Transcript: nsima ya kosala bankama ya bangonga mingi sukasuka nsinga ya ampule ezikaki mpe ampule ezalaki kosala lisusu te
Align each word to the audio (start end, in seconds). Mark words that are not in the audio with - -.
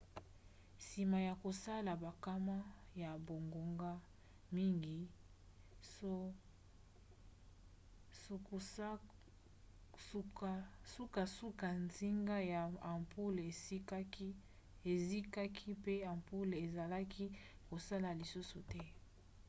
nsima 0.79 1.17
ya 1.27 1.33
kosala 1.43 1.91
bankama 2.03 2.57
ya 3.01 3.11
bangonga 3.27 3.91
mingi 4.55 4.99
sukasuka 10.93 11.67
nsinga 11.85 12.37
ya 12.53 12.61
ampule 12.93 13.41
ezikaki 14.93 15.67
mpe 15.79 15.95
ampule 16.11 16.55
ezalaki 16.65 17.25
kosala 17.69 18.09
lisusu 18.19 18.59
te 18.71 18.81